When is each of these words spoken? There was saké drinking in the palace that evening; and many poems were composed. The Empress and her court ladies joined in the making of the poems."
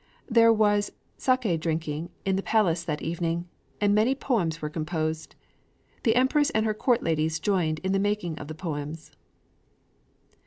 There 0.27 0.51
was 0.51 0.91
saké 1.19 1.59
drinking 1.59 2.09
in 2.25 2.35
the 2.35 2.41
palace 2.41 2.83
that 2.85 3.03
evening; 3.03 3.47
and 3.79 3.93
many 3.93 4.15
poems 4.15 4.59
were 4.59 4.67
composed. 4.67 5.35
The 6.01 6.15
Empress 6.15 6.49
and 6.49 6.65
her 6.65 6.73
court 6.73 7.03
ladies 7.03 7.39
joined 7.39 7.77
in 7.83 7.91
the 7.91 7.99
making 7.99 8.39
of 8.39 8.47
the 8.47 8.55
poems." 8.55 9.11